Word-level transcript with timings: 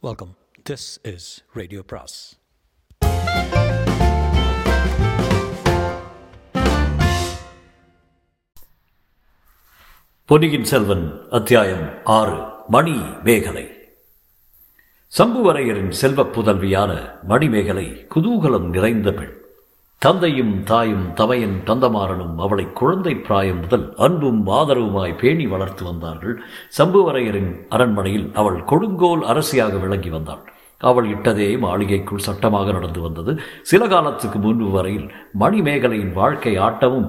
Welcome 0.00 0.36
this 0.70 1.12
is 1.14 1.44
radio 1.52 1.82
பிராஸ் 1.86 2.40
பொன்னியின் 10.24 10.64
செல்வன் 10.64 11.28
அத்தியாயம் 11.30 12.04
ஆறு 12.04 12.52
மணி 12.68 13.02
மேகலை. 13.24 13.70
சம்புவரையரின் 15.18 15.90
செல்வப் 15.90 16.38
புதல்வியான 16.38 17.22
மணிமேகலை 17.22 18.06
குதூகலம் 18.14 18.68
நிறைந்த 18.68 19.12
பெண். 19.12 19.37
தந்தையும் 19.98 20.62
தாயும் 20.64 21.06
தமையன் 21.14 21.56
தந்தமாறனும் 21.66 22.36
அவளை 22.36 22.72
குழந்தை 22.72 23.16
பிராயம் 23.16 23.60
முதல் 23.60 23.94
அன்பும் 23.96 24.46
ஆதரவுமாய் 24.46 25.16
பேணி 25.18 25.46
வளர்த்து 25.46 25.84
வந்தார்கள். 25.84 26.40
சம்புவரையரின் 26.78 27.66
அரண்மனையில் 27.68 28.30
அவள் 28.34 28.64
கொடுங்கோல் 28.64 29.22
அரசியாக 29.22 29.76
விளங்கி 29.76 30.08
வந்தாள். 30.08 30.52
அவள் 30.78 31.08
இட்டதே 31.08 31.58
மாளிகைக்குள் 31.58 32.18
சட்டமாக 32.18 32.72
நடந்து 32.72 33.00
வந்தது. 33.00 33.40
சில 33.62 33.86
காலத்துக்கு 33.86 34.38
முன்பு 34.38 34.70
வரையில் 34.70 35.10
மணிமேகலையின் 35.38 36.12
வாழ்க்கை 36.12 36.58
ஆட்டமும் 36.58 37.08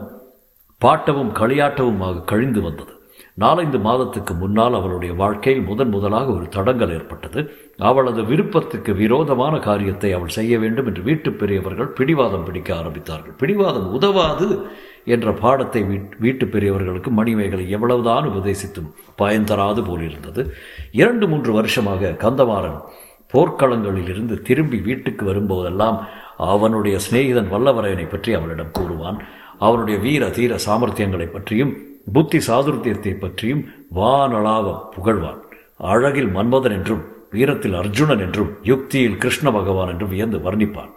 பாட்டமும் 0.82 1.32
களியாட்டவுமாக 1.32 2.24
கழிந்து 2.24 2.62
வந்தது. 2.62 2.99
நாலைந்து 3.42 3.80
மாதத்துக்கு 3.88 4.34
முன்னால் 4.42 4.78
அவளுடைய 4.78 5.12
வாழ்க்கையில் 5.22 5.66
முதன் 5.70 5.92
முதலாக 5.96 6.28
ஒரு 6.36 6.46
தடங்கல் 6.56 6.94
ஏற்பட்டது. 6.98 7.40
அவளது 7.90 8.22
விருப்பத்துக்கு 8.32 8.92
விரோதமான 9.02 9.56
காரியத்தை 9.68 10.12
அவள் 10.18 10.36
செய்ய 10.38 10.54
வேண்டும் 10.64 10.88
என்று 10.92 11.02
வீட்டு 11.10 11.32
பெரியவர்கள் 11.42 11.90
பிடிவாதம் 12.00 12.46
பிடிக்க 12.48 12.70
ஆரம்பித்தார்கள். 12.80 13.36
பிடிவாதம் 13.42 13.90
உதவாது 13.98 14.48
என்ற 15.16 15.28
பாடத்தை 15.44 15.82
வீட்டு 16.26 16.46
பெரியவர்களுக்கு 16.54 17.12
மணிமேகலை 17.20 17.66
எவ்வளவுதான் 17.76 18.26
உபதேசித்தும் 18.32 18.90
பயன் 19.22 19.48
தராது 19.52 19.84
போலிருந்தது. 19.90 20.42
இரண்டு 21.02 21.28
மூன்று 21.28 21.54
வருஷமாக 21.60 22.16
கந்தமாறன் 22.24 22.80
போர்க்களங்களில் 23.34 24.10
இருந்து 24.14 24.36
திரும்பி 24.48 24.78
வீட்டுக்கு 24.88 25.24
வரும்போதெல்லாம் 25.30 25.98
அவனுடைய 26.54 26.98
சிநேகிதன் 27.06 27.52
வல்லவரையனை 27.54 28.06
பற்றி 28.10 28.32
அவளிடம் 28.40 28.76
கூறுவான். 28.80 29.20
அவனுடைய 29.68 29.98
வீர 30.06 30.24
தீர 30.38 30.56
சாமர்த்தியங்களை 30.66 31.28
பற்றியும் 31.32 31.74
புத்தி 32.14 32.40
சாதுர்த்தியத்தை 32.48 33.14
பற்றியும் 33.14 33.64
வானளாவ 33.96 34.68
புகழ்வான். 34.96 35.42
அழகில் 35.92 36.30
மன்மதன் 36.36 36.76
என்றும் 36.78 37.04
வீரத்தில் 37.32 37.76
அர்ஜுனன் 37.82 38.24
என்றும் 38.26 38.52
யுக்தியில் 38.64 39.18
கிருஷ்ண 39.18 39.52
பகவான் 39.52 39.88
என்றும் 39.88 40.10
வியந்து 40.10 40.38
வர்ணிப்பான். 40.38 40.92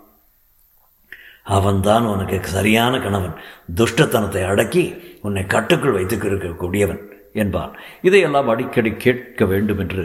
அவன்தான் 1.57 2.05
உனக்கு 2.05 2.39
சரியான 2.57 2.95
கணவன். 2.99 3.35
துஷ்டத்தனத்தை 3.75 4.43
அடக்கி 4.47 4.85
உன்னை 5.23 5.45
கட்டுக்குள் 5.47 5.93
வைத்துக் 5.93 6.25
இருக்கக்கூடியவன் 6.25 7.03
என்பான். 7.33 7.73
இதையெல்லாம் 8.03 8.49
அடிக்கடி 8.49 8.93
கேட்க 9.05 9.45
வேண்டும் 9.45 9.79
என்று 9.79 10.05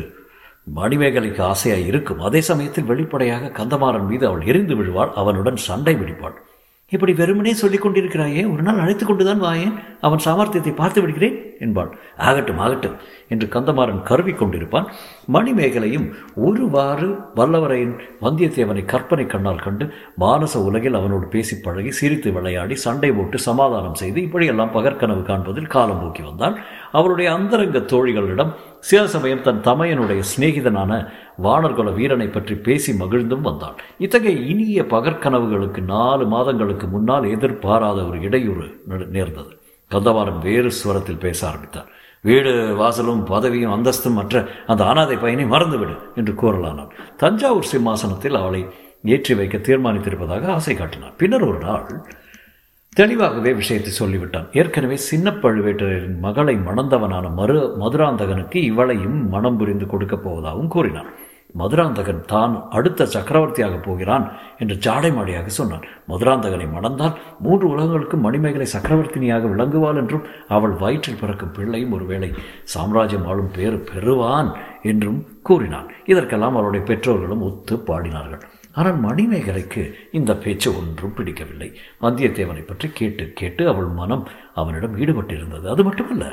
மணிமேகலைக்கு 0.75 1.41
ஆசையாய் 1.53 1.85
இருக்கும். 1.85 2.19
அதே 2.19 2.41
சமயத்தில் 2.41 2.89
வெளிப்படையாக 2.91 3.51
கந்தமாறன் 3.59 4.07
மீது 4.07 4.27
அவள் 4.27 4.45
எரிந்து 4.45 4.75
விழுவாள். 4.75 5.13
அவனுடன் 5.13 5.59
சண்டை 5.67 5.95
பிடிப்பாள். 5.95 6.37
இப்படி 6.91 7.13
வெறுமனே 7.13 7.53
சொல்லிக் 7.53 7.85
கொண்டிருக்கிறாயே 7.85 8.51
ஒரு 8.51 8.61
நாள் 8.61 8.77
அழைத்து 8.77 9.05
கொண்டுதான் 9.05 9.41
வாயேன். 9.41 9.73
அவன் 10.01 10.23
சாமர்த்தியத்தை 10.25 10.75
பார்த்து 10.75 11.01
விடுகிறேன். 11.01 11.56
என்பாள். 11.65 11.91
ஆகட்டும் 12.27 12.61
ஆகட்டும் 12.65 12.97
என்று 13.33 13.47
கந்தமாறன் 13.55 14.01
கருவி 14.09 14.33
கொண்டிருப்பான். 14.33 14.87
மணிமேகலையும் 15.35 16.07
ஒருவாறு 16.47 17.09
வல்லவரையின் 17.39 17.95
வந்தியத்தேவனை 18.25 18.83
கற்பனை 18.93 19.25
கண்ணால் 19.25 19.63
கண்டு 19.65 19.87
மானச 20.23 20.55
உலகில் 20.69 20.99
அவனோடு 20.99 21.27
பேசி 21.35 21.55
பழகி 21.65 21.91
சிரித்து 21.99 22.31
விளையாடி 22.37 22.77
சண்டை 22.85 23.11
போட்டு 23.17 23.39
சமாதானம் 23.49 23.99
செய்து 24.01 24.19
இப்படியெல்லாம் 24.27 24.75
பகற்கனவு 24.77 25.23
காண்பதில் 25.29 25.73
காலம் 25.75 26.01
போக்கி 26.03 26.23
வந்தான். 26.29 26.57
அவருடைய 26.91 27.29
அந்தரங்க 27.37 27.79
தோழிகளிடம் 27.93 28.53
சில 28.89 29.01
சமயம் 29.13 29.45
தன் 29.45 29.63
தமையனுடைய 29.67 30.21
சிநேகிதனான 30.31 30.91
வானர்குல 31.45 31.91
வீரனை 31.99 32.27
பற்றி 32.27 32.55
பேசி 32.67 32.91
மகிழ்ந்தும் 33.01 33.45
வந்தான். 33.49 33.77
இத்தகைய 34.05 34.39
இனிய 34.53 34.81
பகற்கனவுகளுக்கு 34.93 35.81
நாலு 35.93 36.25
மாதங்களுக்கு 36.35 36.87
முன்னால் 36.87 37.31
எதிர்பாராத 37.35 37.99
ஒரு 38.09 38.19
இடையூறு 38.21 38.67
நேர்ந்தது. 39.15 39.51
கந்தமாறன் 39.91 40.41
வேறு 40.41 40.71
ஸ்வரத்தில் 40.71 41.19
பேச 41.19 41.47
ஆரம்பித்தார். 41.47 41.89
வீடு 42.21 42.51
வாசலும் 42.79 43.21
பதவியும் 43.25 43.73
அந்தஸ்தும் 43.75 44.13
மற்ற 44.13 44.47
அந்த 44.67 44.85
அனாதை 44.85 45.15
பையனை 45.17 45.45
மறந்துவிடு 45.45 45.95
என்று 46.15 46.33
கூறலானான். 46.33 46.93
தஞ்சாவூர் 47.17 47.71
சிம்மாசனத்தில் 47.71 48.35
அவளை 48.35 48.61
ஏற்றி 49.03 49.33
வைக்க 49.33 49.57
தீர்மானித்திருப்பதாக 49.57 50.47
ஆசை 50.47 50.75
காட்டினார் 50.75 51.15
பின்னர் 51.15 51.43
ஒரு 51.43 51.57
நாள் 51.57 51.85
தெளிவாகவே 52.95 53.53
விஷயத்தை 53.53 53.91
சொல்லிவிட்டான். 53.91 54.47
ஏற்கனவே 54.51 54.95
சின்ன 54.95 55.31
பழுவேட்டரின் 55.31 56.19
மகளை 56.19 56.55
மணந்தவனான 56.55 57.33
மறு 57.33 57.57
மதுராந்தகனுக்கு 57.81 58.59
இவளையும் 58.71 59.19
மனம் 59.29 59.57
புரிந்து 59.57 59.85
கொடுக்கப் 59.85 60.23
போவதாகவும் 60.27 60.67
கூறினான். 60.67 61.09
மதுராந்தகன் 61.55 62.21
தான் 62.31 62.53
அடுத்த 62.77 63.07
சக்கரவர்த்தியாக 63.13 63.75
போகிறான் 63.77 64.25
என்று 64.61 64.75
ஜாடை 64.85 65.09
மாடியாக 65.17 65.51
சொன்னான். 65.59 65.85
மதுராந்தகனை 66.09 66.67
மணந்தால் 66.73 67.15
மூன்று 67.45 67.65
உலகங்களுக்கும் 67.73 68.25
மணிமேகலை 68.27 68.67
சக்கரவர்த்தினியாக 68.73 69.49
விளங்குவாள் 69.53 69.99
என்றும் 70.01 70.27
அவள் 70.57 70.75
வயிற்றில் 70.83 71.19
பிறக்கும் 71.21 71.55
பிள்ளையும் 71.57 71.95
ஒருவேளை 71.97 72.29
சாம்ராஜ்யம் 72.73 73.27
ஆளும் 73.31 73.53
பேறு 73.57 73.79
பெறுவான் 73.91 74.51
என்றும் 74.91 75.19
கூறினான். 75.49 75.89
இதற்கெல்லாம் 76.05 76.57
அவருடைய 76.59 76.83
பெற்றோர்களும் 76.85 77.45
ஒத்து 77.49 77.75
பாடினார்கள். 77.89 78.43
ஆனால் 78.79 78.97
மணிமேகலைக்கு 79.05 79.83
இந்த 80.17 80.31
பேச்சு 80.43 80.69
ஒன்றும் 80.79 81.15
பிடிக்கவில்லை. 81.17 81.69
வந்தியத்தேவனை 82.03 82.63
பற்றி 82.65 82.87
கேட்டு 82.99 83.23
கேட்டு 83.39 83.63
அவள் 83.71 83.89
மனம் 84.01 84.25
அவனிடம் 84.61 84.97
ஈடுபட்டிருந்தது. 85.01 85.65
அது 85.73 85.83
மட்டுமல்ல 85.87 86.25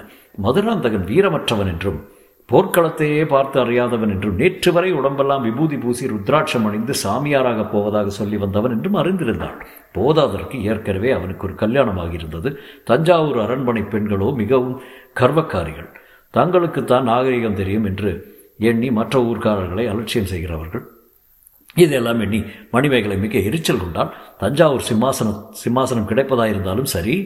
மதுராந்தகன் 0.46 1.08
வீரமற்றவன் 1.12 1.72
என்றும் 1.74 2.00
போர்க்களத்தையே 2.48 3.26
பார்த்து 3.26 3.56
அறியாதவன் 3.60 4.10
என்றும் 4.10 4.34
நேற்று 4.34 4.72
வரை 4.72 4.90
உடம்பெல்லாம் 4.92 5.42
விபூதி 5.42 5.76
பூசி 5.76 6.06
ருத்ராட்சம் 6.06 6.66
அணிந்து 6.66 6.94
சாமியாராக 7.04 7.60
போவதாக 7.70 8.08
சொல்லி 8.10 8.36
வந்தவன் 8.36 8.70
என்றும் 8.70 8.94
அறிந்திருந்தான். 8.94 9.58
போதாதற்கு 9.94 10.56
ஏற்கனவே 10.62 11.10
அவனுக்கு 11.10 11.46
ஒரு 11.46 11.54
கல்யாணமாகியிருந்தது. 11.54 12.50
தஞ்சாவூர் 12.84 13.38
அரண்மனை 13.38 13.82
பெண்களோ 13.82 14.28
மிகவும் 14.36 14.76
கர்வக்காரிகள். 15.20 15.88
தங்களுக்குத்தான் 16.34 17.02
நாகரிகம் 17.02 17.54
தெரியும் 17.54 17.84
என்று 17.84 18.12
எண்ணி 18.58 18.90
மற்ற 18.90 19.20
ஊர்க்காரர்களை 19.20 19.86
அலட்சியம் 19.88 20.30
செய்கிறவர்கள். 20.32 20.84
இதெல்லாம் 21.76 22.20
எண்ணி 22.20 22.40
மணிமேகலை 22.70 23.16
மிக 23.16 23.38
எரிச்சல் 23.38 23.80
கொண்டால் 23.80 24.12
தஞ்சாவூர் 24.38 24.88
சிம்மாசனம் 24.90 25.40
சிம்மாசனம் 25.64 26.08
கிடைப்பதாயிருந்தாலும் 26.08 26.92
சரி 26.94 27.16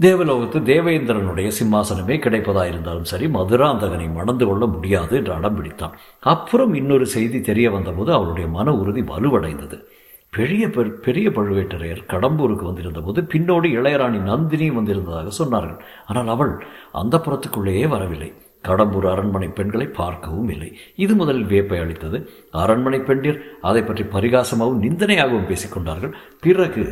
தேவலோகத்து 0.00 0.58
தேவேந்திரனுடைய 0.60 1.50
சிம்மாசனமே 1.58 2.16
கிடைப்பதாயிருந்தாலும் 2.24 3.10
சரி 3.10 3.26
மதுராந்தகனை 3.26 4.12
மணந்து 4.12 4.46
கொள்ள 4.46 4.66
முடியாது 4.66 5.16
என்று 5.16 5.32
அடம் 5.32 5.56
பிடித்தான். 5.56 5.94
அப்புறம் 6.20 6.74
இன்னொரு 6.74 7.06
செய்தி 7.06 7.40
தெரிய 7.40 7.70
வந்தபோது 7.70 8.12
அவளுடைய 8.12 8.48
மன 8.48 8.74
உறுதி 8.74 9.00
வலுவடைந்தது. 9.00 9.78
பெரிய 10.30 10.70
பெரிய 11.02 11.30
பழுவேட்டரையர் 11.30 12.02
கடம்பூருக்கு 12.08 12.64
வந்திருந்த 12.64 13.00
போது 13.00 13.22
பின்னோடு 13.22 13.68
இளையராணி 13.78 14.18
நந்தினி 14.20 14.70
வந்திருந்ததாக 14.70 15.44
சொன்னார்கள். 15.44 15.78
ஆனால் 16.06 16.28
அவள் 16.28 16.64
அந்த 16.92 17.16
புறத்துக்குள்ளேயே 17.18 17.88
வரவில்லை. 17.88 18.32
கடம்பூர் 18.68 19.06
அரண்மனை 19.12 19.48
பெண்களை 19.58 19.86
பார்க்கவும் 19.98 20.50
இல்லை. 20.54 20.70
இது 21.04 21.12
முதலில் 21.20 21.48
வியப்பை 21.52 21.78
அளித்தது 21.82 22.18
அரண்மனை 22.62 23.00
பெண்டிர் 23.08 23.38
அதை 23.68 23.82
பற்றி 23.82 24.04
பரிகாசமாகவும் 24.14 24.82
நிந்தனையாகவும் 24.86 25.48
பேசிக்கொண்டார்கள் 25.50 26.14
பிறகு 26.46 26.84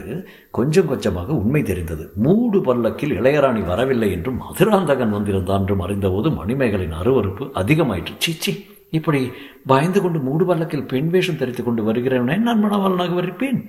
கொஞ்சம் 0.58 0.90
கொஞ்சமாக 0.92 1.32
உண்மை 1.40 1.62
தெரிந்தது. 1.70 2.06
மூடு 2.26 2.60
பல்லக்கில் 2.68 3.16
இளையராணி 3.20 3.64
வரவில்லை 3.70 4.10
என்றும் 4.16 4.40
மதுராந்தகன் 4.44 5.16
வந்திருந்தான் 5.16 5.62
என்றும் 5.64 5.84
அறிந்தபோது 5.86 6.30
மணிமேகலின் 6.40 6.98
அருவறுப்பு 7.00 7.46
அதிகமாயிற்று. 7.62 8.14
சீச்சி 8.26 8.54
இப்படி 8.98 9.20
பயந்து 9.70 10.00
கொண்டு 10.02 10.18
மூடு 10.26 10.44
பல்லக்கில் 10.48 10.88
பெண் 10.90 11.08
வேஷம் 11.14 11.40
தெரித்து 11.40 11.62
கொண்டு 11.62 11.82
வருகிறவனே 11.86 12.36
நான் 12.48 12.62
மணவாளனாக 12.64 13.14
வரிப்பேன் 13.20 13.60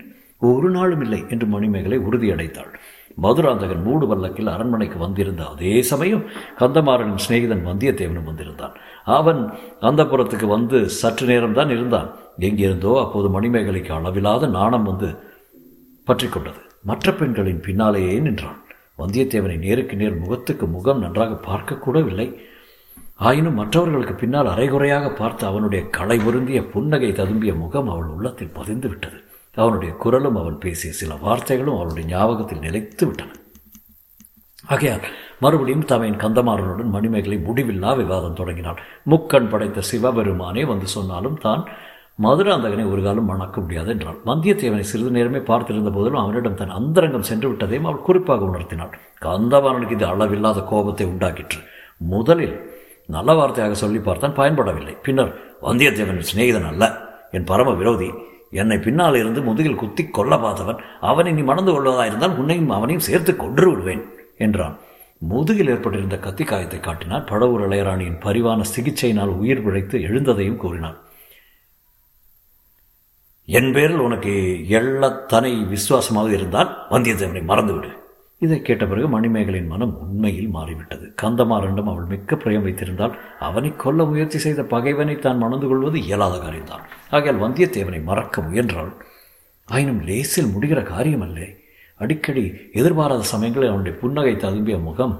ஒரு 0.50 0.70
நாளும் 0.76 1.04
இல்லை 1.06 1.20
என்று 1.34 1.46
மணிமேகலை 1.54 1.98
உறுதியடைத்தாள். 2.08 2.72
மதுராந்தகன் 3.18 3.84
மூடு 3.88 4.06
வல்லக்கில் 4.08 4.52
அரண்மனைக்கு 4.54 4.98
வந்திருந்த 4.98 5.42
அதே 5.46 5.82
சமயம் 5.92 6.24
கந்தமாறனின் 6.60 7.24
சிநேகிதன் 7.26 7.68
வந்தியத்தேவனும் 7.70 8.30
வந்திருந்தான். 8.30 8.74
அவன் 9.18 9.42
அந்த 9.80 10.04
புறத்துக்கு 10.04 10.48
வந்து 10.48 10.90
சற்று 11.00 11.28
நேரம்தான் 11.28 11.70
இருந்தான். 11.70 12.10
எங்கிருந்தோ 12.40 12.94
அப்போது 13.04 13.30
மணிமேகலைக்கு 13.30 13.94
அளவில்லாத 13.94 14.48
நாணம் 14.48 14.84
வந்து 14.84 15.10
பற்றி 16.08 16.28
கொண்டது. 16.28 16.60
மற்ற 16.84 17.14
பெண்களின் 17.14 17.64
பின்னாலேயே 17.68 18.20
நின்றான். 18.20 18.60
வந்தியத்தேவனை 18.98 19.56
நேருக்கு 19.58 19.96
நேர் 19.96 20.22
முகத்துக்கு 20.24 20.66
முகம் 20.68 21.00
நன்றாக 21.00 21.40
பார்க்கக்கூடவில்லை 21.48 22.28
ஆயினும் 23.28 23.60
மற்றவர்களுக்கு 23.60 24.14
பின்னால் 24.14 24.52
அரைகுறையாக 24.54 25.10
பார்த்து 25.10 25.44
அவனுடைய 25.48 25.82
களை 25.98 26.18
பொருந்திய 26.20 26.62
புன்னகை 26.74 27.10
ததும்பிய 27.12 27.52
முகம் 27.58 27.90
அவள் 27.90 28.12
உள்ளத்தில் 28.16 28.56
பதிந்து 28.60 28.88
விட்டது. 28.90 29.18
அவனுடைய 29.56 29.94
குரலும் 29.94 30.36
அவன் 30.36 30.58
பேசிய 30.58 30.94
சில 30.94 31.14
வார்த்தைகளும் 31.16 31.78
அவனுடைய 31.78 32.06
ஞாபகத்தில் 32.10 32.60
நிலைத்து 32.60 33.06
விட்டன 33.06 33.32
ஆகையால் 34.66 35.04
மறுபடியும் 35.40 35.86
தமையின் 35.86 36.22
கந்தமாறனுடன் 36.22 36.94
மணிமேகலை 36.94 37.38
முடிவில்லா 37.38 37.96
விவாதம் 37.96 38.34
தொடங்கினாள். 38.34 38.80
முக்கண் 39.10 39.50
படைத்த 39.50 39.82
சிவபெருமானே 39.82 40.66
வந்து 40.66 40.88
சொன்னாலும் 40.88 41.38
தான் 41.38 41.68
மதுராந்தகனை 42.24 42.92
ஒரு 42.92 43.02
காலம் 43.04 43.26
மணக்க 43.26 43.62
முடியாது 43.62 43.90
என்றாள். 43.90 44.20
வந்தியத்தேவனை 44.26 44.80
சிறிது 44.80 45.12
நேரமே 45.12 45.38
பார்த்திருந்த 45.38 45.92
போதிலும் 45.92 46.22
அவனிடம் 46.22 46.56
தன் 46.56 46.70
அந்தரங்கம் 46.70 47.28
சென்று 47.30 47.48
விட்டதையும் 47.52 47.88
அவள் 47.90 48.06
குறிப்பாக 48.08 48.46
உணர்த்தினாள். 48.46 48.94
கந்தமாறனுக்கு 49.22 49.92
இது 49.92 50.06
அளவில்லாத 50.06 50.62
கோபத்தை 50.62 51.08
உண்டாக்கிற்று. 51.08 51.60
முதலில் 51.98 52.56
நல்ல 53.08 53.34
வார்த்தையாக 53.34 53.72
சொல்லி 53.72 54.00
பார்த்தான் 54.00 54.38
பயன்படவில்லை. 54.38 54.96
பின்னர் 55.02 55.34
வந்தியத்தேவன் 55.62 56.30
சிநேகிதன் 56.32 56.70
அல்ல. 56.72 56.84
என் 57.32 57.44
பரம 57.44 57.74
விரோதி. 57.74 58.10
என்னை 58.62 58.78
பின்னால் 58.86 59.20
இருந்து 59.22 59.42
முதுகில் 59.48 59.80
குத்தி 59.82 60.04
கொல்ல 60.18 60.36
பார்த்தவன் 60.44 60.82
அவனை 61.10 61.32
நீ 61.38 61.44
மணந்து 61.50 61.72
கொள்வதாயிருந்தால் 61.72 62.38
உன்னையும் 62.42 62.76
அவனையும் 62.78 63.08
சேர்த்து 63.08 63.34
கொன்று 63.36 63.66
விடுவேன் 63.72 64.04
என்றான். 64.46 64.76
முதுகில் 65.32 65.72
ஏற்பட்டிருந்த 65.74 66.18
கத்தி 66.26 66.44
காயத்தை 66.44 66.80
காட்டினார் 66.80 67.28
பழவூர் 67.32 67.66
இளையராணியின் 67.68 68.22
பரிவான 68.26 68.66
சிகிச்சையினால் 68.74 69.34
உயிர் 69.42 69.64
பிழைத்து 69.66 69.98
எழுந்ததையும் 70.08 70.62
கூறினார் 70.64 70.98
என் 73.58 73.72
பேரில் 73.74 74.04
உனக்கு 74.08 74.34
எள்ளத்தனை 74.78 75.52
விசுவாசமாக 75.74 76.30
இருந்தால் 76.38 76.72
வந்தியத்தேவனை 76.92 77.42
மறந்துவிடு. 77.52 77.92
இதை 78.42 78.58
கேட்ட 78.62 78.84
பிறகு 78.86 79.08
மணிமேகலின் 79.08 79.70
மனம் 79.74 79.94
உண்மையில் 80.04 80.50
மாறிவிட்டது. 80.56 81.06
கந்தமாறனிடம் 81.22 81.90
அவள் 81.92 82.10
மிக்க 82.14 82.36
பிரியம் 82.36 82.66
வைத்திருந்தால் 82.66 83.14
அவனை 83.40 83.70
கொல்ல 83.76 84.06
முயற்சி 84.06 84.40
செய்த 84.46 84.64
பகைவனை 84.74 85.16
தான் 85.20 85.38
மணந்து 85.38 85.68
கொள்வது 85.68 85.98
இயலாத 86.00 86.36
காரியம்தான் 86.40 86.84
ஆகையால் 87.10 87.44
வந்தியத்தேவனை 87.46 88.02
மறக்க 88.04 88.42
முயன்றாள். 88.42 88.92
ஆயினும் 89.68 90.02
லேசில் 90.10 90.52
முடிகிற 90.56 90.80
காரியமல்லே. 90.94 91.48
அடிக்கடி 92.02 92.44
எதிர்பாராத 92.80 93.24
சமயங்களில் 93.34 93.72
அவனுடைய 93.72 93.96
புன்னகை 94.02 94.36
ததும்பிய 94.36 94.78
முகம் 94.82 95.16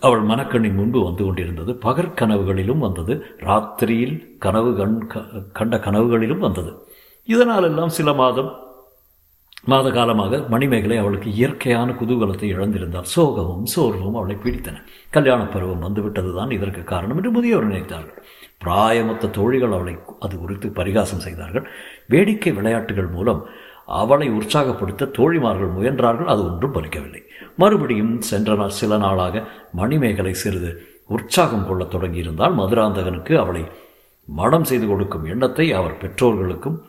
அவள் 0.00 0.22
மனக்கண்ணின் 0.22 0.78
முன்பு 0.80 0.98
வந்து 1.04 1.22
கொண்டிருந்தது. 1.24 1.72
பகற்கனவுகளிலும் 1.86 2.84
வந்தது. 2.86 3.14
ராத்திரியில் 3.48 4.16
கனவு 4.38 4.70
கண் 4.76 4.98
கண்ட 5.58 5.76
கனவுகளிலும் 5.86 6.44
வந்தது. 6.46 6.72
இதனாலெல்லாம் 7.28 7.96
சில 7.98 8.12
மாதம் 8.12 8.50
மாத 9.64 9.90
காலமாக 9.90 10.44
மணிமேகலை 10.48 10.96
அவளுக்கு 10.96 11.34
இயற்கையான 11.34 11.92
குதூகலத்தை 11.92 12.48
இழந்திருந்தார். 12.54 13.08
சோகமும் 13.16 13.64
சோர்வும் 13.64 14.14
அவளை 14.14 14.36
பிடித்தன. 14.36 14.82
கல்யாண 15.10 15.46
பருவம் 15.46 15.82
வந்துவிட்டதுதான் 15.82 16.50
இதற்கு 16.50 16.84
காரணம் 16.84 17.16
என்று 17.16 17.30
முதியோர் 17.30 17.68
நினைத்தார்கள். 17.68 18.22
பிராயமொத்த 18.64 19.30
தோழிகள் 19.30 19.72
அவளை 19.72 19.96
அது 20.20 20.38
குறித்து 20.38 20.70
பரிகாசம் 20.70 21.18
செய்தார்கள். 21.18 21.66
வேடிக்கை 22.06 22.52
விளையாட்டுகள் 22.52 23.06
மூலம் 23.06 23.44
அவளை 23.86 24.30
உற்சாகப்படுத்த 24.30 25.06
தோழிமார்கள் 25.06 25.74
முயன்றார்கள். 25.78 26.24
அது 26.24 26.44
ஒன்றும் 26.44 26.74
பலிக்கவில்லை. 26.74 27.22
மறுபடியும் 27.56 28.20
சென்ற 28.20 28.54
நாள் 28.54 28.70
சில 28.70 28.96
நாளாக 28.96 29.44
மணிமேகலை 29.72 30.34
சிறிது 30.34 30.86
உற்சாகம் 31.06 31.66
கொள்ளத் 31.66 31.94
தொடங்கியிருந்தால் 31.94 32.54
மதுராந்தகனுக்கு 32.54 33.36
அவளை 33.36 33.64
மடம் 34.24 34.64
செய்து 34.64 34.86
கொடுக்கும் 34.86 35.24
எண்ணத்தை 35.24 35.72
அவர் 35.72 35.96
பெற்றோர்களுக்கும் 35.96 36.82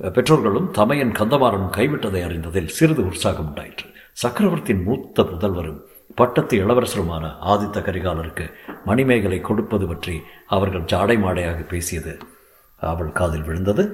பெற்றோர்களும் 0.00 0.68
தமையன் 0.70 1.16
கந்தமாறனும் 1.18 1.74
கைவிட்டதை 1.76 2.20
அறிந்ததில் 2.24 2.68
சிறிது 2.68 3.02
உற்சாகம் 3.04 3.48
உண்டாயிற்று. 3.48 3.86
சக்கரவர்த்தியின் 4.12 4.84
மூத்த 4.84 5.22
புதல்வரும் 5.22 5.80
பட்டத்து 6.14 6.54
இளவரசருமான 6.64 7.24
ஆதித்த 7.52 7.78
கரிகாலருக்கு 7.80 8.46
மணிமேகலை 8.84 9.40
கொடுப்பது 9.40 9.86
பற்றி 9.86 10.14
அவர்கள் 10.46 10.88
ஜாடை 10.92 11.16
மாடையாக 11.20 11.60
பேசியது 11.62 12.14
அவள் 12.82 13.12
காதில் 13.12 13.42
விழுந்தது. 13.42 13.84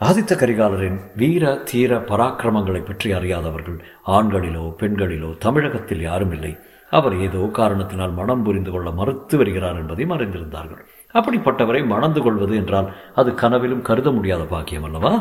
ஆதித்த 0.00 0.32
கரிகாலரின் 0.36 0.98
வீர 1.16 1.54
தீர 1.70 1.92
பராக்கிரமங்களை 2.10 2.82
பற்றி 2.84 3.08
அறியாதவர்கள் 3.12 3.78
ஆண்களிலோ 4.06 4.64
பெண்களிலோ 4.80 5.30
தமிழகத்தில் 5.38 6.00
யாரும் 6.00 6.32
இல்லை 6.32 6.52
அவர் 6.92 7.14
ஏதோ 7.20 7.42
காரணத்தினால் 7.52 8.10
மனம் 8.10 8.42
புரிந்து 8.42 8.70
கொள்ள 8.70 8.90
மறுத்து 8.90 9.36
வருகிறார் 9.36 9.76
என்பதையும் 9.76 10.14
அறிந்திருந்தார்கள் 10.16 10.84
அப்படிப்பட்டவரை 11.14 11.80
மணந்து 11.86 12.22
கொள்வது 12.22 12.54
என்றால் 12.56 12.90
அது 13.14 13.30
கனவிலும் 13.34 13.86
கருத 13.88 14.08
முடியாத 14.10 14.42
பாக்கியம் 14.54 14.86
அல்லவா? 14.88 15.12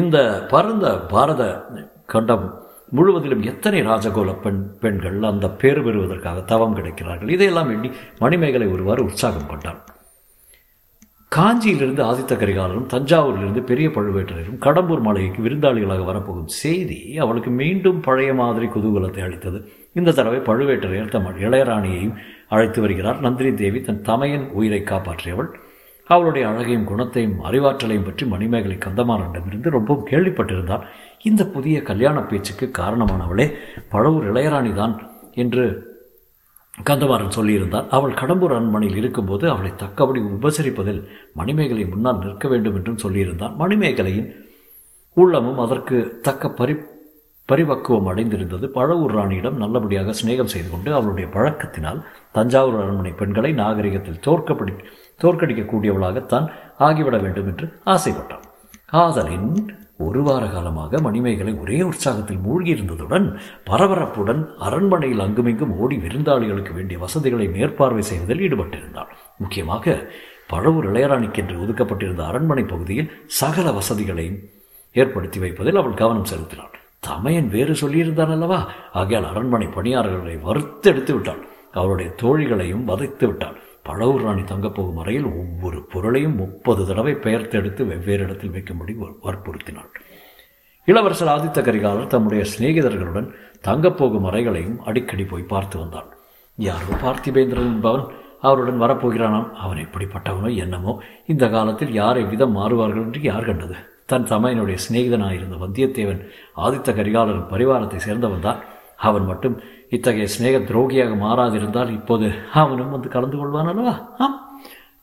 இந்த 0.00 0.46
பரந்த 0.52 0.86
பாரத 1.12 1.42
கண்டம் 2.06 2.46
முழுவதிலும் 2.96 3.42
எத்தனை 3.42 3.78
ராஜகோல 3.82 4.32
பெண் 4.40 4.62
பெண்கள் 4.80 5.18
அந்த 5.30 5.46
பேறு 5.60 5.80
பெறுவதற்காக 5.82 6.44
தவம் 6.52 6.76
கிடைக்கிறார்கள்? 6.76 7.32
இதையெல்லாம் 7.36 7.70
எண்ணி 7.70 7.90
மணிமேகலை 8.18 8.68
ஒருவாறு 8.68 9.02
உற்சாகம் 9.04 9.50
கொண்டான் 9.50 9.80
காஞ்சியிலிருந்து 11.32 12.02
ஆதித்த 12.08 12.34
கரிகாலரும் 12.40 12.90
தஞ்சாவூரிலிருந்து 12.92 13.62
பெரிய 13.70 13.86
பழுவேட்டரையரும் 13.88 14.60
கடம்பூர் 14.66 15.02
மாளிகைக்கு 15.06 15.40
விருந்தாளிகளாக 15.46 16.04
வரப்போகும் 16.04 16.52
செய்தி 16.62 16.98
அவளுக்கு 17.16 17.50
மீண்டும் 17.50 17.98
பழைய 18.00 18.30
மாதிரி 18.34 18.66
குதூகலத்தை 18.66 19.22
அளித்தது. 19.24 19.58
இந்த 19.92 20.12
தடவை 20.12 20.38
பழுவேட்டரையர் 20.38 21.12
தம் 21.14 21.26
இளையராணியையும் 21.46 22.14
அழைத்து 22.48 22.80
வருகிறார். 22.80 23.20
நந்தினி 23.20 23.52
தேவி 23.54 23.80
தன் 23.80 24.02
தமையன் 24.02 24.46
உயிரை 24.50 24.80
காப்பாற்றியவள். 24.80 25.50
அவளுடைய 26.10 26.44
அழகையும் 26.48 26.84
குணத்தையும் 26.84 27.38
அறிவாற்றலையும் 27.44 28.04
பற்றி 28.04 28.24
மணிமேகலை 28.26 28.76
கந்தமாறனிடமிருந்து 28.76 29.68
ரொம்பவும் 29.70 30.06
கேள்விப்பட்டிருந்தால் 30.10 30.84
இந்த 31.22 31.42
புதிய 31.46 31.76
கல்யாண 31.82 32.20
பேச்சுக்கு 32.20 32.66
காரணமானவளே 32.78 33.46
பழவூர் 33.92 34.28
இளையராணி 34.30 34.72
தான் 34.74 34.94
என்று 35.34 35.64
கந்தமாறன் 36.88 37.36
சொல்லியிருந்தார். 37.36 37.86
அவள் 37.88 38.18
கடம்பூர் 38.20 38.54
அரண்மனையில் 38.56 38.96
இருக்கும்போது 38.96 39.44
அவளை 39.50 39.70
தக்கபடி 39.76 40.20
உபசரிப்பதில் 40.36 41.00
மணிமேகலை 41.34 41.84
முன்னால் 41.84 42.18
நிற்க 42.18 42.48
வேண்டும் 42.48 42.74
என்றும் 42.74 43.02
சொல்லியிருந்தார். 43.04 43.54
மணிமேகலையின் 43.58 44.28
உள்ளமும் 45.16 45.58
அதற்கு 45.58 45.98
தக்க 46.22 46.50
பரி 46.50 46.74
பரிபக்குவம் 47.48 48.08
அடைந்திருந்தது. 48.12 48.66
பழவூர் 48.76 49.14
ராணியிடம் 49.18 49.60
நல்லபடியாக 49.62 50.14
சிநேகம் 50.20 50.52
செய்து 50.54 50.68
கொண்டு 50.70 50.90
அவளுடைய 50.94 51.26
பழக்கத்தினால் 51.36 52.00
தஞ்சாவூர் 52.32 52.78
அரண்மனை 52.82 53.12
பெண்களை 53.12 53.52
நாகரிகத்தில் 53.52 54.22
தோற்கப்படி 54.26 54.74
தோற்கடிக்கக்கூடியவளாகத்தான் 55.22 56.46
ஆகிவிட 56.78 57.16
வேண்டும் 57.18 57.46
என்று 57.46 57.68
ஆசைப்பட்டான். 57.94 58.46
ஆதலின் 59.02 59.50
ஒரு 60.06 60.22
வார 60.22 60.46
காலமாக 60.46 60.98
மணிமேகலை 61.00 61.52
ஒரே 61.62 61.78
உற்சாகத்தில் 61.80 62.42
மூழ்கியிருந்ததுடன் 62.46 63.26
பரபரப்புடன் 63.68 64.42
அரண்மனையில் 64.58 65.22
அங்குமிங்கும் 65.26 65.72
ஓடி 65.82 65.96
விருந்தாளிகளுக்கு 65.96 66.72
வேண்டிய 66.74 66.98
வசதிகளை 67.04 67.46
மேற்பார்வை 67.48 68.02
செய்வதில் 68.02 68.42
ஈடுபட்டிருந்தாள். 68.46 69.12
முக்கியமாக 69.36 69.96
பழவூர் 70.52 70.88
இளையராணிக்கென்று 70.90 71.56
ஒதுக்கப்பட்டிருந்த 71.64 72.24
அரண்மனை 72.30 72.64
பகுதியில் 72.64 73.12
சகல 73.40 73.70
வசதிகளையும் 73.70 74.40
ஏற்படுத்தி 74.96 75.38
வைப்பதில் 75.38 75.80
அவள் 75.82 76.00
கவனம் 76.02 76.28
செலுத்தினாள். 76.32 76.74
தமையன் 77.02 77.48
வேறு 77.54 77.74
சொல்லியிருந்தான் 77.80 78.32
அல்லவா 78.34 78.58
ஆகையால் 79.00 79.28
அரண்மனை 79.30 79.68
பணியாளர்களை 79.76 80.36
வறுத்தெடுத்து 80.48 81.12
விட்டான். 81.14 81.42
அவருடைய 81.80 82.08
தோழிகளையும் 82.22 82.84
வதைத்து 82.90 83.24
விட்டான். 83.26 83.56
பழவூர் 83.86 84.24
ராணி 84.26 84.42
தங்கப்போகும் 84.42 85.00
அறையில் 85.02 85.26
ஒவ்வொரு 85.40 85.78
பொருளையும் 85.92 86.36
முப்பது 86.40 86.82
தடவை 86.86 87.12
பெயர்த்தெடுத்து 87.24 87.82
வெவ்வேறு 87.90 88.24
இடத்தில் 88.26 88.54
வைக்கும்படி 88.54 88.92
வற்புறுத்தினாள் 89.26 89.90
இளவரசர் 90.88 91.30
ஆதித்த 91.34 91.60
கரிகாலர் 91.66 92.12
தம்முடைய 92.12 92.42
சிநேகிதர்களுடன் 92.52 93.28
தங்கப்போகும் 93.66 94.26
அறைகளையும் 94.30 94.78
அடிக்கடி 94.88 95.24
போய் 95.24 95.50
பார்த்து 95.52 95.76
வந்தாள் 95.78 96.08
யாரோ 96.58 96.92
பார்த்திபேந்திரன் 97.04 97.70
என்பவன் 97.72 98.04
அவருடன் 98.40 98.82
வரப்போகிறானாம். 98.82 99.48
அவன் 99.64 99.82
எப்படிப்பட்டவனோ 99.84 100.48
என்னமோ 100.64 100.92
இந்த 101.26 101.44
காலத்தில் 101.54 101.92
யாரை 101.92 102.22
விதம் 102.32 102.56
மாறுவார்கள் 102.56 103.06
என்று 103.06 103.20
யார் 103.22 103.48
கண்டது? 103.48 103.76
தன் 104.08 104.28
தமையனுடைய 104.32 104.78
சிநேகிதனாயிருந்த 104.84 105.56
வந்தியத்தேவன் 105.64 106.20
ஆதித்த 106.64 106.90
கரிகாலரின் 106.98 107.50
பரிவாரத்தை 107.52 108.00
சேர்ந்தவன் 108.06 108.46
தான். 108.48 108.60
அவன் 109.08 109.24
மட்டும் 109.30 109.56
இத்தகைய 109.96 110.26
சிநேக 110.34 110.56
துரோகியாக 110.68 111.14
மாறாதிருந்தால் 111.24 111.90
இப்போது 111.96 112.26
அவனும் 112.62 112.94
வந்து 112.94 113.08
கலந்து 113.14 113.36
கொள்வான் 113.38 113.70
அல்லவா 113.72 113.94
ஆம். 114.24 114.36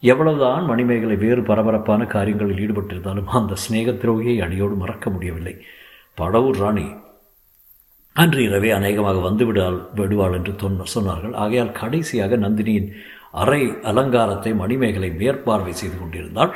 எவ்வளவுதான் 0.03 0.65
மணிமேகலை 0.71 1.15
வேறு 1.23 1.41
பரபரப்பான 1.49 2.05
காரியங்களில் 2.13 2.61
ஈடுபட்டிருந்தாலும் 2.63 3.31
அந்த 3.39 3.57
சிநேக 3.63 3.91
துரோகியை 4.01 4.37
அடியோடு 4.45 4.75
மறக்க 4.83 5.09
முடியவில்லை. 5.09 5.55
படவூர் 6.17 6.59
ராணி 6.63 6.87
அன்று 8.15 8.41
இரவே 8.47 8.69
அநேகமாக 8.77 9.21
வந்துவிடால் 9.27 9.77
விடுவாள் 9.99 10.35
என்று 10.39 10.53
சொன்னார்கள். 10.95 11.35
ஆகையால் 11.43 11.77
கடைசியாக 11.79 12.37
நந்தினியின் 12.45 12.89
அறை 13.41 13.61
அலங்காரத்தை 13.91 14.51
மணிமேகலை 14.53 15.09
மேற்பார்வை 15.21 15.73
செய்து 15.73 15.97
கொண்டிருந்தாள். 15.99 16.53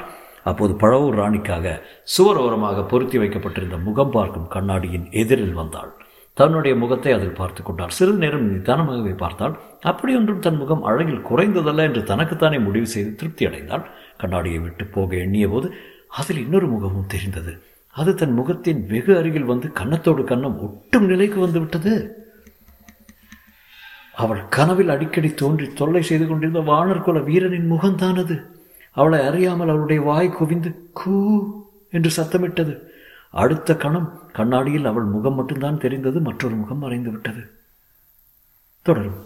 அப்போது 0.49 0.73
பழவூர் 0.81 1.19
ராணிக்காக 1.21 1.75
சுவர் 2.15 2.39
ஓரமாக 2.41 2.83
பொருத்தி 2.91 3.17
வைக்கப்பட்டிருந்த 3.21 3.77
முகம் 3.87 4.13
பார்க்கும் 4.15 4.51
கண்ணாடியின் 4.55 5.07
எதிரில் 5.21 5.57
வந்தாள். 5.59 5.91
தன்னுடைய 6.37 6.73
முகத்தை 6.81 7.11
அதில் 7.15 7.37
பார்த்து 7.39 7.61
கொண்டார் 7.63 7.95
சிறிது 7.97 8.19
நேரம் 8.23 8.49
நிதானமாகவே 8.49 9.13
பார்த்தாள். 9.21 9.53
அப்படியொன்றும் 9.91 10.43
தன் 10.45 10.59
முகம் 10.61 10.83
அழகில் 10.89 11.25
குறைந்ததல்ல 11.29 11.87
என்று 11.89 12.01
தனக்குத்தானே 12.11 12.57
முடிவு 12.65 12.87
செய்து 12.93 13.11
திருப்தி 13.21 13.45
அடைந்தாள். 13.47 13.85
கண்ணாடியை 14.21 14.59
விட்டு 14.65 14.85
போக 14.95 15.15
எண்ணிய 15.23 15.47
போது 15.53 15.69
அதில் 16.19 16.43
இன்னொரு 16.43 16.67
முகமும் 16.73 17.09
தெரிந்தது. 17.13 17.53
அது 17.95 18.11
தன் 18.13 18.37
முகத்தின் 18.39 18.81
வெகு 18.91 19.13
அருகில் 19.19 19.49
வந்து 19.51 19.67
கன்னத்தோடு 19.79 20.23
கன்னம் 20.31 20.59
ஒட்டும் 20.65 21.07
நிலைக்கு 21.11 21.39
வந்து 21.45 21.59
விட்டது. 21.63 21.93
அவள் 24.23 24.43
கனவில் 24.55 24.93
அடிக்கடி 24.93 25.29
தோன்றி 25.41 25.65
தொல்லை 25.79 26.03
செய்து 26.09 26.25
கொண்டிருந்த 26.27 26.61
வானர்குல 26.69 27.19
வீரனின் 27.29 27.67
முகம்தான் 27.73 28.21
அது 28.23 28.35
அவளை 28.97 29.19
அறியாமல் 29.29 29.71
அவளுடைய 29.71 29.99
வாய் 30.01 30.35
குவிந்து 30.37 30.69
கூ 30.93 31.15
என்று 31.95 32.11
சத்தமிட்டது. 32.17 32.73
அடுத்த 33.43 33.75
கணம் 33.75 34.09
கண்ணாடியில் 34.33 34.89
அவள் 34.91 35.13
முகம் 35.15 35.37
மட்டும்தான் 35.39 35.81
தெரிந்தது 35.83 36.19
மற்றொரு 36.19 36.55
முகம் 36.55 36.83
மறைந்து 36.83 37.11
விட்டது 37.11 37.43
தொடரும். 38.81 39.19